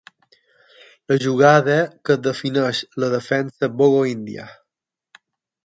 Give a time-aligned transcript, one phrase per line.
[1.11, 1.75] La jugada
[2.09, 4.51] que defineix la defensa Bogo-Índia.